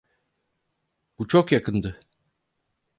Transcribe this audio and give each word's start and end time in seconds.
Bu 1.19 1.27
çok 1.27 1.51
yakındı. 1.51 1.99